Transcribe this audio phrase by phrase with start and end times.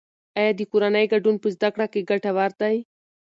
[0.39, 2.77] آیا د کورنۍ ګډون په زده کړه کې ګټور دی؟